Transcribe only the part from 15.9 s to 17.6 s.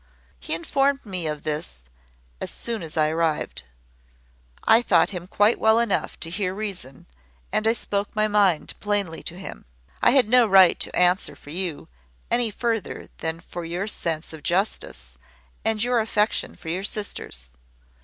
affection for your sisters.